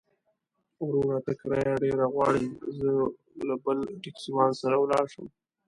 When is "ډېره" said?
1.83-2.05